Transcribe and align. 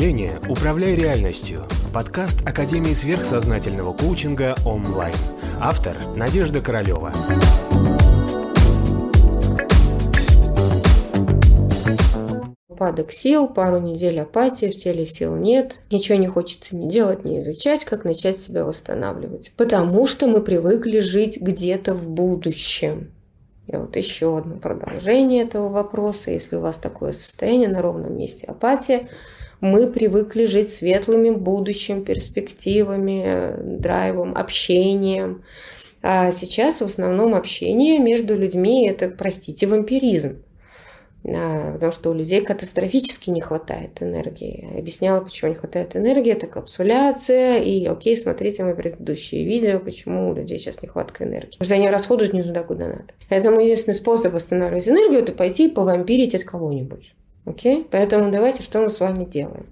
мышления 0.00 0.40
«Управляй 0.48 0.94
реальностью»– 0.94 1.66
подкаст 1.92 2.40
Академии 2.46 2.94
сверхсознательного 2.94 3.92
коучинга 3.92 4.54
онлайн. 4.64 5.14
Автор– 5.60 5.94
Надежда 6.16 6.62
Королева. 6.62 7.12
упадок 12.66 13.12
сил, 13.12 13.46
пару 13.46 13.78
недель 13.78 14.18
апатии, 14.20 14.70
в 14.70 14.74
теле 14.74 15.04
сил 15.04 15.36
нет, 15.36 15.80
ничего 15.90 16.16
не 16.16 16.28
хочется 16.28 16.74
ни 16.74 16.88
делать, 16.88 17.26
ни 17.26 17.38
изучать, 17.40 17.84
как 17.84 18.04
начать 18.04 18.38
себя 18.38 18.64
восстанавливать. 18.64 19.52
Потому 19.58 20.06
что 20.06 20.26
мы 20.26 20.40
привыкли 20.40 21.00
жить 21.00 21.42
где-то 21.42 21.92
в 21.92 22.08
будущем. 22.08 23.12
И 23.66 23.76
вот 23.76 23.94
еще 23.96 24.38
одно 24.38 24.56
продолжение 24.56 25.42
этого 25.42 25.68
вопроса. 25.68 26.30
Если 26.30 26.56
у 26.56 26.60
вас 26.60 26.78
такое 26.78 27.12
состояние 27.12 27.68
на 27.68 27.82
ровном 27.82 28.16
месте 28.16 28.46
апатия, 28.46 29.10
мы 29.60 29.86
привыкли 29.86 30.46
жить 30.46 30.72
светлыми 30.72 31.30
будущим, 31.30 32.04
перспективами, 32.04 33.54
драйвом, 33.78 34.36
общением. 34.36 35.42
А 36.02 36.30
сейчас 36.30 36.80
в 36.80 36.84
основном 36.84 37.34
общение 37.34 37.98
между 37.98 38.36
людьми– 38.36 38.88
это, 38.88 39.08
простите, 39.08 39.66
вампиризм. 39.66 40.42
А, 41.22 41.74
потому 41.74 41.92
что 41.92 42.10
у 42.10 42.14
людей 42.14 42.40
катастрофически 42.40 43.28
не 43.28 43.42
хватает 43.42 44.02
энергии. 44.02 44.78
Объясняла, 44.78 45.20
почему 45.20 45.50
не 45.50 45.56
хватает 45.56 45.94
энергии. 45.94 46.32
Это 46.32 46.46
капсуляция. 46.46 47.58
И 47.58 47.84
окей, 47.84 48.16
смотрите 48.16 48.64
мои 48.64 48.72
предыдущие 48.72 49.44
видео, 49.44 49.78
почему 49.78 50.30
у 50.30 50.34
людей 50.34 50.58
сейчас 50.58 50.82
нехватка 50.82 51.24
энергии. 51.24 51.58
Потому 51.58 51.66
что 51.66 51.74
они 51.74 51.90
расходуют 51.90 52.32
не 52.32 52.42
туда, 52.42 52.62
куда 52.62 52.86
надо. 52.88 53.04
Поэтому 53.28 53.60
единственный 53.60 53.94
способ 53.94 54.32
восстанавливать 54.32 54.88
энергию– 54.88 55.20
это 55.20 55.32
пойти 55.32 55.68
повампирить 55.68 56.34
от 56.34 56.44
кого-нибудь. 56.44 57.14
Окей? 57.44 57.86
Поэтому 57.90 58.30
давайте, 58.30 58.62
что 58.62 58.80
мы 58.80 58.90
с 58.90 59.00
вами 59.00 59.24
делаем? 59.24 59.66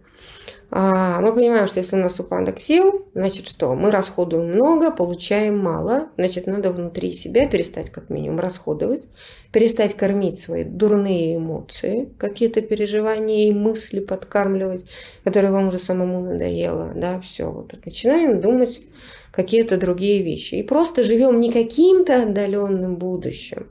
А, 0.70 1.23
мы 1.23 1.33
понимаем, 1.33 1.67
что 1.67 1.81
если 1.81 1.97
у 1.97 2.01
нас 2.01 2.20
упадок 2.20 2.59
сил, 2.59 3.06
значит 3.15 3.48
что? 3.48 3.75
Мы 3.75 3.91
расходуем 3.91 4.53
много, 4.53 4.91
получаем 4.91 5.59
мало. 5.59 6.09
Значит, 6.19 6.47
надо 6.47 6.73
внутри 6.73 7.12
себя 7.12 7.48
перестать 7.48 7.89
как 7.89 8.11
минимум 8.11 8.39
расходовать, 8.39 9.07
перестать 9.51 9.97
кормить 9.97 10.39
свои 10.39 10.65
дурные 10.65 11.37
эмоции, 11.37 12.11
какие-то 12.19 12.61
переживания 12.61 13.48
и 13.48 13.55
мысли 13.55 14.01
подкармливать, 14.01 14.85
которые 15.25 15.53
вам 15.53 15.69
уже 15.69 15.79
самому 15.79 16.20
надоело. 16.20 16.92
Да, 16.95 17.19
все. 17.20 17.51
Вот 17.51 17.73
начинаем 17.87 18.42
думать 18.42 18.83
какие-то 19.31 19.79
другие 19.79 20.23
вещи. 20.23 20.57
И 20.57 20.62
просто 20.62 21.03
живем 21.03 21.41
не 21.41 21.51
каким-то 21.51 22.25
отдаленным 22.25 22.97
будущим, 22.97 23.69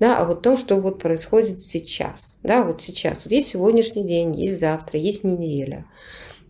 да, 0.00 0.18
а 0.18 0.24
вот 0.24 0.42
то, 0.42 0.56
что 0.56 0.76
вот 0.76 1.00
происходит 1.00 1.62
сейчас. 1.62 2.38
Да, 2.42 2.64
вот 2.64 2.80
сейчас. 2.80 3.24
Вот 3.24 3.32
есть 3.32 3.48
сегодняшний 3.48 4.04
день, 4.04 4.38
есть 4.38 4.60
завтра, 4.60 4.98
есть 4.98 5.24
неделя 5.24 5.84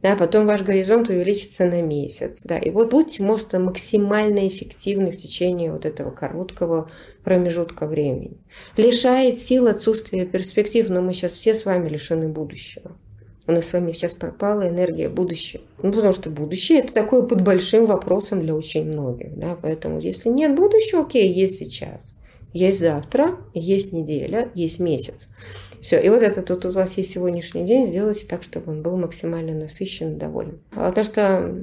да, 0.02 0.14
потом 0.16 0.46
ваш 0.46 0.62
горизонт 0.62 1.08
увеличится 1.08 1.64
на 1.64 1.82
месяц, 1.82 2.42
да, 2.44 2.58
и 2.58 2.70
вот 2.70 2.90
будьте 2.90 3.22
просто 3.22 3.58
максимально 3.58 4.46
эффективны 4.46 5.10
в 5.10 5.16
течение 5.16 5.72
вот 5.72 5.84
этого 5.84 6.10
короткого 6.10 6.90
промежутка 7.24 7.86
времени. 7.86 8.38
Лишает 8.76 9.40
сил 9.40 9.66
отсутствие 9.66 10.24
перспектив, 10.24 10.88
но 10.88 11.02
мы 11.02 11.14
сейчас 11.14 11.32
все 11.32 11.54
с 11.54 11.64
вами 11.64 11.88
лишены 11.88 12.28
будущего. 12.28 12.92
У 13.46 13.52
нас 13.52 13.66
с 13.66 13.72
вами 13.72 13.92
сейчас 13.92 14.12
пропала 14.12 14.68
энергия 14.68 15.08
будущего. 15.08 15.62
Ну, 15.82 15.90
потому 15.90 16.12
что 16.12 16.28
будущее– 16.28 16.78
это 16.80 16.92
такое 16.92 17.22
под 17.22 17.40
большим 17.40 17.86
вопросом 17.86 18.42
для 18.42 18.54
очень 18.54 18.84
многих. 18.84 19.34
Да? 19.38 19.56
Поэтому 19.60 20.00
если 20.00 20.28
нет 20.28 20.54
будущего, 20.54 21.02
окей, 21.02 21.32
есть 21.32 21.56
сейчас. 21.56 22.17
Есть 22.52 22.80
завтра, 22.80 23.36
есть 23.52 23.92
неделя, 23.92 24.50
есть 24.54 24.80
месяц. 24.80 25.28
Все. 25.80 26.00
И 26.00 26.08
вот 26.08 26.22
это 26.22 26.42
тут 26.42 26.64
у 26.64 26.70
вас 26.70 26.96
есть 26.96 27.10
сегодняшний 27.10 27.64
день, 27.64 27.86
сделайте 27.86 28.26
так, 28.26 28.42
чтобы 28.42 28.72
он 28.72 28.82
был 28.82 28.96
максимально 28.96 29.52
насыщен 29.52 30.14
и 30.14 30.18
доволен. 30.18 30.60
А 30.72 30.90
то, 30.92 31.04
что 31.04 31.54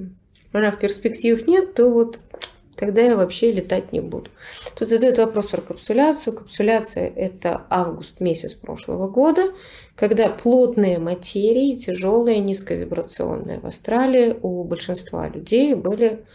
она 0.51 0.71
в 0.71 0.79
перспективах 0.79 1.47
нет, 1.47 1.73
то 1.73 1.89
вот 1.89 2.19
тогда 2.75 3.01
я 3.01 3.17
вообще 3.17 3.51
летать 3.51 3.91
не 3.91 3.99
буду. 3.99 4.29
Тут 4.77 4.87
задают 4.87 5.17
вопрос 5.17 5.47
про 5.47 5.61
капсуляцию. 5.61 6.33
Капсуляция– 6.33 7.11
это 7.15 7.65
август 7.69 8.21
месяц 8.21 8.53
прошлого 8.53 9.07
года, 9.07 9.47
когда 9.95 10.29
плотные 10.29 10.99
материи, 10.99 11.75
тяжелые, 11.75 12.39
низковибрационные 12.39 13.59
в 13.59 13.65
астрале 13.65 14.37
у 14.41 14.63
большинства 14.63 15.27
людей 15.27 15.73
были 15.73 16.25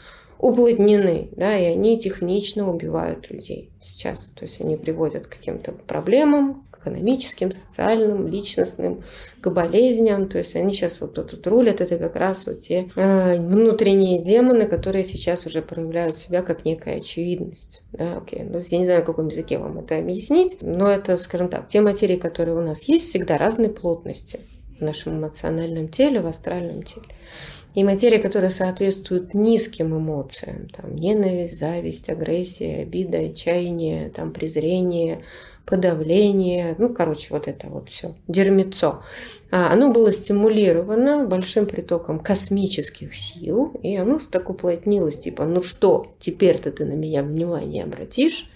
уплотнены, 0.41 1.28
да, 1.37 1.56
и 1.59 1.65
они 1.65 1.99
технично 1.99 2.71
убивают 2.71 3.31
людей 3.31 3.71
сейчас. 3.81 4.33
То 4.34 4.45
есть 4.45 4.61
они 4.61 4.77
приводят 4.77 5.27
к 5.27 5.31
каким-то 5.31 5.73
проблемам, 5.73 6.65
экономическим, 6.81 7.53
социальным, 7.53 8.27
личностным, 8.27 9.03
к 9.41 9.51
болезням. 9.51 10.28
То 10.28 10.39
есть 10.39 10.56
они 10.56 10.73
сейчас 10.73 11.01
вот 11.01 11.15
тут, 11.15 11.31
тут 11.31 11.47
рулят. 11.47 11.81
Это 11.81 11.99
как 11.99 12.17
раз 12.17 12.47
вот 12.47 12.61
те 12.61 12.89
э, 12.97 13.39
внутренние 13.39 14.23
демоны, 14.23 14.67
которые 14.67 15.05
сейчас 15.05 15.47
уже 15.47 15.62
проявляют 15.62 16.17
себя 16.17 16.43
как 16.43 16.65
некая 16.65 16.97
очевидность. 16.97 17.83
Да, 17.93 18.17
окей. 18.17 18.43
Ну, 18.43 18.59
я 18.59 18.78
не 18.78 18.84
знаю, 18.84 19.01
на 19.01 19.07
каком 19.07 19.28
языке 19.28 19.59
вам 19.59 19.78
это 19.78 19.99
объяснить, 19.99 20.59
но 20.62 20.91
это, 20.91 21.17
скажем 21.19 21.49
так, 21.49 21.69
те 21.69 21.81
материи, 21.81 22.17
которые 22.17 22.57
у 22.57 22.62
нас 22.62 22.84
есть, 22.84 23.09
всегда 23.09 23.37
разной 23.37 23.69
плотности 23.69 24.41
в 24.81 24.85
нашем 24.85 25.19
эмоциональном 25.19 25.89
теле, 25.89 26.21
в 26.21 26.27
астральном 26.27 26.83
теле. 26.83 27.07
И 27.75 27.85
материя, 27.85 28.19
которая 28.19 28.51
соответствует 28.51 29.33
низким 29.33 29.97
эмоциям, 29.97 30.67
там, 30.69 30.97
ненависть, 30.97 31.59
зависть, 31.59 32.11
агрессия, 32.11 32.83
обида, 32.83 33.19
отчаяние, 33.19 34.11
там, 34.11 34.33
презрение, 34.33 35.21
подавление, 35.67 36.75
ну, 36.79 36.93
короче, 36.93 37.29
вот 37.31 37.47
это 37.47 37.69
вот 37.69 37.89
все, 37.89 38.17
дерьмецо. 38.27 39.05
А 39.53 39.73
оно 39.73 39.93
было 39.93 40.11
стимулировано 40.11 41.27
большим 41.27 41.67
притоком 41.67 42.19
космических 42.19 43.15
сил, 43.15 43.79
и 43.83 43.95
оно 43.95 44.19
так 44.19 44.51
уплотнилось, 44.51 45.21
типа, 45.21 45.45
ну 45.45 45.63
что, 45.63 46.07
теперь-то 46.19 46.73
ты 46.73 46.85
на 46.85 46.95
меня 46.95 47.23
внимание 47.23 47.85
обратишь, 47.85 48.51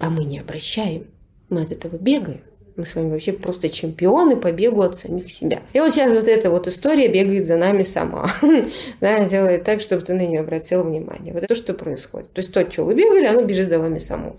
а 0.00 0.10
мы 0.10 0.24
не 0.24 0.40
обращаем, 0.40 1.06
мы 1.48 1.62
от 1.62 1.70
этого 1.70 1.96
бегаем. 1.96 2.42
Мы 2.76 2.86
с 2.86 2.94
вами 2.94 3.10
вообще 3.10 3.32
просто 3.32 3.68
чемпионы 3.68 4.36
по 4.36 4.50
бегу 4.50 4.80
от 4.80 4.96
самих 4.96 5.30
себя. 5.30 5.62
И 5.74 5.80
вот 5.80 5.92
сейчас 5.92 6.10
вот 6.10 6.26
эта 6.26 6.48
вот 6.48 6.66
история 6.68 7.08
бегает 7.08 7.46
за 7.46 7.56
нами 7.56 7.82
сама. 7.82 8.30
да, 9.00 9.28
делает 9.28 9.64
так, 9.64 9.80
чтобы 9.80 10.02
ты 10.02 10.14
на 10.14 10.22
нее 10.22 10.40
обратил 10.40 10.82
внимание. 10.82 11.34
Вот 11.34 11.44
это 11.44 11.48
то, 11.48 11.54
что 11.54 11.74
происходит. 11.74 12.32
То 12.32 12.40
есть 12.40 12.52
то, 12.52 12.68
что 12.70 12.84
вы 12.84 12.94
бегали, 12.94 13.26
оно 13.26 13.42
бежит 13.42 13.68
за 13.68 13.78
вами 13.78 13.98
само. 13.98 14.36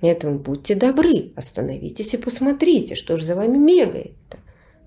Поэтому 0.00 0.38
будьте 0.38 0.74
добры, 0.74 1.32
остановитесь 1.36 2.12
и 2.12 2.18
посмотрите, 2.18 2.94
что 2.94 3.16
же 3.16 3.24
за 3.24 3.36
вами 3.36 3.56
бегает. 3.56 4.12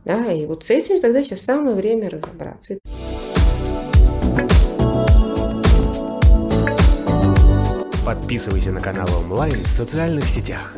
Да, 0.03 0.31
и 0.31 0.45
вот 0.45 0.63
с 0.63 0.69
этим 0.69 0.99
тогда 0.99 1.23
сейчас 1.23 1.41
самое 1.41 1.75
время 1.75 2.09
разобраться. 2.09 2.77
Подписывайся 8.05 8.71
на 8.71 8.79
канал 8.79 9.07
онлайн 9.17 9.53
в 9.53 9.67
социальных 9.67 10.25
сетях. 10.25 10.75